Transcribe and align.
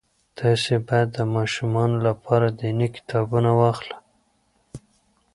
تاسې 0.39 0.73
باید 0.87 1.07
د 1.17 1.19
ماشومانو 1.35 1.97
لپاره 2.07 2.47
دیني 2.59 2.87
کتابونه 2.95 3.49
واخلئ. 3.59 3.95